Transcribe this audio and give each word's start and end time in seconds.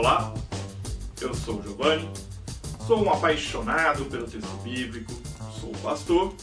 Olá, 0.00 0.32
eu 1.20 1.34
sou 1.34 1.58
o 1.58 1.62
Giovanni, 1.62 2.08
sou 2.86 3.04
um 3.04 3.10
apaixonado 3.12 4.06
pelo 4.06 4.26
texto 4.26 4.48
bíblico, 4.62 5.12
sou 5.60 5.72
pastor, 5.82 6.34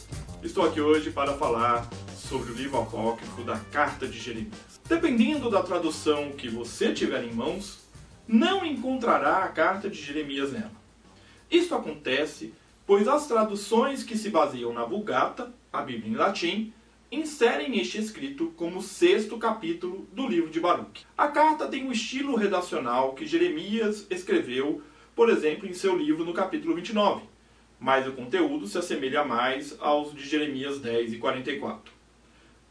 estou 0.43 0.63
aqui 0.63 0.79
hoje 0.79 1.09
para 1.09 1.33
falar 1.33 1.89
sobre 2.15 2.51
o 2.51 2.53
livro 2.53 2.79
apócrifo 2.79 3.41
da 3.41 3.57
Carta 3.57 4.07
de 4.07 4.19
Jeremias. 4.19 4.79
Dependendo 4.87 5.49
da 5.49 5.63
tradução 5.63 6.33
que 6.33 6.47
você 6.47 6.93
tiver 6.93 7.23
em 7.23 7.33
mãos, 7.33 7.79
não 8.27 8.63
encontrará 8.63 9.37
a 9.37 9.47
Carta 9.47 9.89
de 9.89 9.99
Jeremias 9.99 10.51
nela. 10.51 10.71
Isso 11.49 11.73
acontece 11.73 12.53
pois 12.85 13.07
as 13.07 13.25
traduções 13.25 14.03
que 14.03 14.15
se 14.15 14.29
baseiam 14.29 14.71
na 14.71 14.85
Vulgata, 14.85 15.51
a 15.73 15.81
Bíblia 15.81 16.11
em 16.11 16.15
latim, 16.15 16.73
inserem 17.11 17.79
este 17.79 17.97
escrito 17.97 18.53
como 18.57 18.81
sexto 18.81 19.37
capítulo 19.37 20.07
do 20.11 20.27
livro 20.27 20.49
de 20.49 20.59
Baruch. 20.59 21.05
A 21.17 21.29
carta 21.29 21.67
tem 21.67 21.87
o 21.87 21.91
estilo 21.91 22.35
redacional 22.35 23.13
que 23.13 23.25
Jeremias 23.25 24.05
escreveu, 24.09 24.81
por 25.15 25.29
exemplo, 25.29 25.67
em 25.67 25.73
seu 25.73 25.97
livro 25.97 26.25
no 26.25 26.33
capítulo 26.33 26.75
29, 26.75 27.23
mas 27.79 28.05
o 28.05 28.11
conteúdo 28.11 28.67
se 28.67 28.77
assemelha 28.77 29.23
mais 29.23 29.77
aos 29.79 30.13
de 30.13 30.27
Jeremias 30.27 30.79
10 30.79 31.13
e 31.13 31.17
44. 31.17 31.93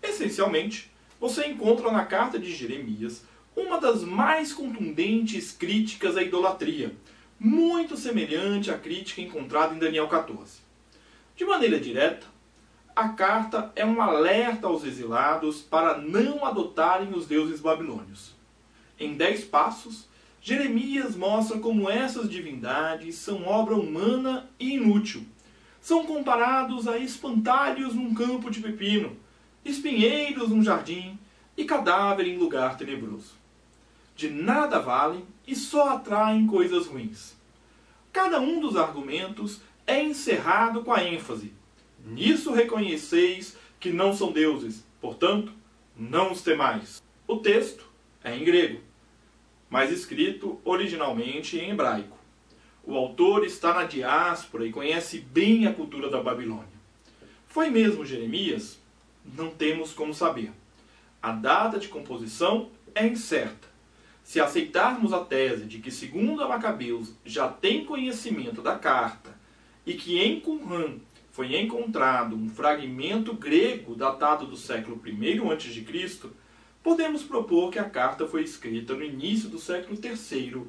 Essencialmente, 0.03 0.93
você 1.19 1.47
encontra 1.47 1.91
na 1.91 2.05
carta 2.05 2.39
de 2.39 2.53
Jeremias 2.53 3.25
uma 3.57 3.81
das 3.81 4.05
mais 4.05 4.53
contundentes 4.53 5.51
críticas 5.51 6.15
à 6.15 6.23
idolatria, 6.23 6.95
muito 7.41 7.97
semelhante 7.97 8.71
à 8.71 8.77
crítica 8.77 9.23
encontrada 9.23 9.75
em 9.75 9.79
Daniel 9.79 10.09
14. 10.09 10.61
De 11.35 11.45
maneira 11.47 11.81
direta, 11.81 12.27
a 12.97 13.11
carta 13.11 13.71
é 13.77 13.85
um 13.85 14.01
alerta 14.01 14.67
aos 14.67 14.83
exilados 14.83 15.61
para 15.61 15.99
não 15.99 16.47
adotarem 16.47 17.13
os 17.13 17.27
deuses 17.27 17.61
babilônios. 17.61 18.35
Em 18.99 19.15
dez 19.15 19.45
passos, 19.45 20.09
Jeremias 20.41 21.15
mostra 21.15 21.59
como 21.59 21.91
essas 21.91 22.31
divindades 22.31 23.17
são 23.17 23.47
obra 23.47 23.75
humana 23.75 24.49
e 24.59 24.77
inútil. 24.77 25.27
São 25.79 26.07
comparados 26.07 26.89
a 26.89 26.97
espantalhos 26.97 27.95
num 27.95 28.15
campo 28.15 28.51
de 28.51 28.61
pepino, 28.61 29.15
espinheiros 29.63 30.49
num 30.49 30.65
jardim 30.65 31.19
e 31.55 31.67
cadáver 31.67 32.27
em 32.27 32.39
lugar 32.39 32.79
tenebroso. 32.79 33.35
De 34.17 34.31
nada 34.31 34.81
valem 34.81 35.27
e 35.47 35.55
só 35.55 35.91
atraem 35.91 36.47
coisas 36.47 36.87
ruins. 36.87 37.37
Cada 38.11 38.41
um 38.41 38.59
dos 38.59 38.75
argumentos 38.75 39.61
é 39.87 40.03
encerrado 40.03 40.83
com 40.83 40.95
a 40.95 41.05
ênfase 41.05 41.53
Nisso 42.07 42.53
reconheceis 42.53 43.57
que 43.81 43.91
não 43.91 44.15
são 44.15 44.31
deuses, 44.31 44.87
portanto, 45.01 45.53
não 45.97 46.31
os 46.31 46.41
temais. 46.41 47.03
O 47.27 47.39
texto 47.39 47.85
é 48.23 48.37
em 48.37 48.45
grego, 48.45 48.81
mas 49.69 49.91
escrito 49.91 50.61
originalmente 50.65 51.59
em 51.59 51.71
hebraico. 51.71 52.17
O 52.85 52.95
autor 52.95 53.45
está 53.45 53.75
na 53.75 53.83
diáspora 53.83 54.65
e 54.65 54.71
conhece 54.71 55.19
bem 55.19 55.67
a 55.67 55.75
cultura 55.75 56.09
da 56.09 56.23
Babilônia. 56.23 56.77
Foi 57.49 57.71
mesmo 57.71 58.07
Jeremias? 58.07 58.79
Não 59.25 59.51
temos 59.51 59.93
como 59.93 60.15
saber. 60.15 60.53
A 61.21 61.33
data 61.33 61.77
de 61.77 61.89
composição 61.89 62.71
é 62.95 63.05
incerta. 63.05 63.67
Se 64.23 64.39
aceitarmos 64.39 65.13
a 65.13 65.25
tese 65.25 65.65
de 65.65 65.81
que, 65.81 65.91
segundo 65.91 66.41
a 66.45 66.49
Macabeus, 66.49 67.15
já 67.25 67.49
tem 67.49 67.85
conhecimento 67.85 68.63
da 68.63 68.79
carta 68.79 69.37
e 69.85 69.95
que 69.95 70.21
em 70.21 70.39
Qumran 70.39 71.01
foi 71.37 71.55
encontrado 71.55 72.35
um 72.35 72.49
fragmento 72.49 73.35
grego 73.35 73.95
datado 73.95 74.47
do 74.47 74.57
século 74.57 74.99
I 75.05 75.39
a.C., 75.53 76.31
podemos 76.83 77.23
propor 77.23 77.71
que 77.71 77.79
a 77.79 77.85
carta 77.85 78.27
foi 78.27 78.43
escrita 78.43 78.95
no 78.95 79.05
início 79.05 79.51
do 79.51 79.59
século 79.59 79.99
III 80.03 80.13
a.C. 80.13 80.65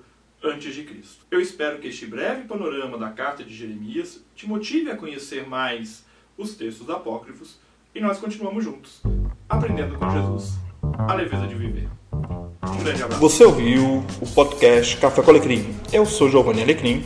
Eu 1.32 1.40
espero 1.40 1.80
que 1.80 1.88
este 1.88 2.06
breve 2.06 2.44
panorama 2.50 2.98
da 2.98 3.12
carta 3.12 3.46
de 3.46 3.56
Jeremias 3.56 4.22
te 4.36 4.46
motive 4.46 4.92
a 4.92 4.98
conhecer 4.98 5.48
mais 5.48 6.06
os 6.38 6.54
textos 6.54 6.90
apócrifos 6.90 7.58
e 7.96 8.02
nós 8.02 8.20
continuamos 8.20 8.66
juntos, 8.66 9.02
aprendendo 9.48 9.98
com 9.98 10.10
Jesus 10.10 10.60
a 11.08 11.14
leveza 11.14 11.48
de 11.48 11.56
viver. 11.56 11.88
Um 12.12 12.84
grande 12.84 13.04
abraço. 13.04 13.22
Você 13.22 13.46
ouviu 13.46 14.04
o 14.22 14.28
podcast 14.36 14.98
Café 14.98 15.22
com 15.22 15.32
Alecrim. 15.32 15.74
Eu 15.94 16.06
sou 16.06 16.30
Giovanni 16.30 16.62
Alecrim, 16.62 17.06